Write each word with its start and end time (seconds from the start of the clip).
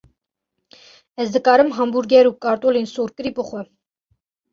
Ez 1.21 1.27
dikarim 1.35 1.69
hambûrger 1.77 2.25
û 2.31 2.33
kartolên 2.43 2.87
sorkirî 2.95 3.31
bixwim? 3.37 3.67